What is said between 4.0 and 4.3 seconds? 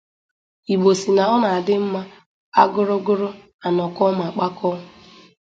ma